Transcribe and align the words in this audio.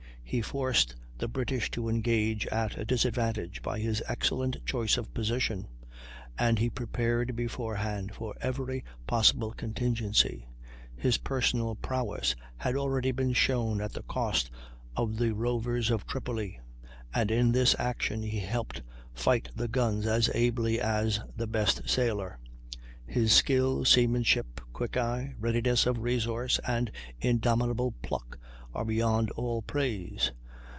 He 0.31 0.41
forced 0.41 0.95
the 1.17 1.27
British 1.27 1.69
to 1.71 1.89
engage 1.89 2.47
at 2.47 2.77
a 2.77 2.85
disadvantage 2.85 3.61
by 3.61 3.79
his 3.79 4.01
excellent 4.07 4.65
choice 4.65 4.95
of 4.95 5.13
position; 5.13 5.67
and 6.39 6.57
he 6.57 6.69
prepared 6.69 7.35
beforehand 7.35 8.15
for 8.15 8.33
every 8.39 8.85
possible 9.05 9.51
contingency. 9.51 10.47
His 10.95 11.17
personal 11.17 11.75
prowess 11.75 12.33
had 12.55 12.77
already 12.77 13.11
been 13.11 13.33
shown 13.33 13.81
at 13.81 13.91
the 13.91 14.03
cost 14.03 14.49
of 14.95 15.17
the 15.17 15.33
rovers 15.33 15.91
of 15.91 16.07
Tripoli, 16.07 16.61
and 17.13 17.29
in 17.29 17.51
this 17.51 17.75
action 17.77 18.23
he 18.23 18.39
helped 18.39 18.83
fight 19.13 19.49
the 19.53 19.67
guns 19.67 20.07
as 20.07 20.29
ably 20.33 20.79
as 20.79 21.19
the 21.35 21.45
best 21.45 21.89
sailor. 21.89 22.39
His 23.05 23.33
skill, 23.33 23.83
seamanship, 23.83 24.61
quick 24.71 24.95
eye, 24.95 25.33
readiness 25.37 25.85
of 25.85 25.99
resource, 25.99 26.57
and 26.65 26.89
indomitable 27.19 27.91
pluck, 28.01 28.37
are 28.73 28.85
beyond 28.85 29.29
all 29.31 29.61
praise. 29.61 30.31